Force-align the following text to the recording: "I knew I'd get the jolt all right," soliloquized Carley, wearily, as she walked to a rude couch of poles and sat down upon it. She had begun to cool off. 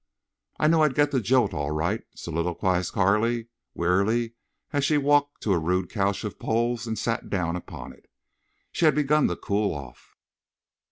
"I 0.59 0.67
knew 0.67 0.81
I'd 0.81 0.95
get 0.95 1.11
the 1.11 1.19
jolt 1.21 1.53
all 1.53 1.69
right," 1.69 2.03
soliloquized 2.15 2.91
Carley, 2.91 3.49
wearily, 3.75 4.33
as 4.73 4.83
she 4.83 4.97
walked 4.97 5.43
to 5.43 5.53
a 5.53 5.59
rude 5.59 5.91
couch 5.91 6.23
of 6.23 6.39
poles 6.39 6.87
and 6.87 6.97
sat 6.97 7.29
down 7.29 7.55
upon 7.55 7.93
it. 7.93 8.09
She 8.71 8.85
had 8.85 8.95
begun 8.95 9.27
to 9.27 9.35
cool 9.35 9.75
off. 9.75 10.17